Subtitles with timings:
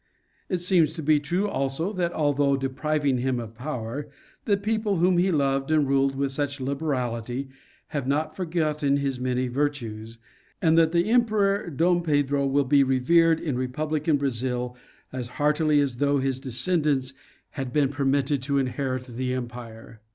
[0.49, 4.09] It seems to be true, also, that although depriving him of power,
[4.45, 7.49] the people whom he loved and ruled with such liberality,
[7.89, 10.17] have not forgotten his many vir tues,
[10.59, 14.75] and that the Emperor Dom Pedro will be revered in republi can Brazil
[15.13, 17.13] as heartily as though his descendants
[17.51, 20.01] had been per mitted to inherit the empire.